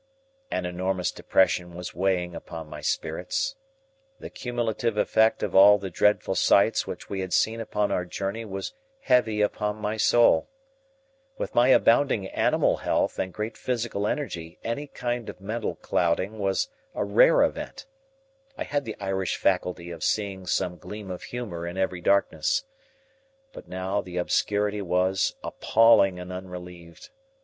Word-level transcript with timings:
An 0.49 0.65
enormous 0.65 1.11
depression 1.11 1.75
was 1.75 1.93
weighing 1.93 2.33
upon 2.33 2.67
my 2.67 2.81
spirits. 2.81 3.53
The 4.19 4.31
cumulative 4.31 4.97
effect 4.97 5.43
of 5.43 5.53
all 5.55 5.77
the 5.77 5.91
dreadful 5.91 6.33
sights 6.33 6.87
which 6.87 7.07
we 7.07 7.19
had 7.19 7.31
seen 7.33 7.61
upon 7.61 7.91
our 7.91 8.03
journey 8.03 8.43
was 8.43 8.73
heavy 9.01 9.41
upon 9.41 9.75
my 9.75 9.97
soul. 9.97 10.49
With 11.37 11.53
my 11.53 11.67
abounding 11.67 12.25
animal 12.29 12.77
health 12.77 13.19
and 13.19 13.31
great 13.31 13.55
physical 13.55 14.07
energy 14.07 14.57
any 14.63 14.87
kind 14.87 15.29
of 15.29 15.39
mental 15.39 15.75
clouding 15.75 16.39
was 16.39 16.67
a 16.95 17.05
rare 17.05 17.43
event. 17.43 17.85
I 18.57 18.63
had 18.63 18.85
the 18.85 18.95
Irish 18.99 19.37
faculty 19.37 19.91
of 19.91 20.03
seeing 20.03 20.47
some 20.47 20.77
gleam 20.79 21.11
of 21.11 21.21
humor 21.29 21.67
in 21.67 21.77
every 21.77 22.01
darkness. 22.01 22.63
But 23.53 23.67
now 23.67 24.01
the 24.01 24.17
obscurity 24.17 24.81
was 24.81 25.35
appalling 25.43 26.19
and 26.19 26.33
unrelieved. 26.33 27.11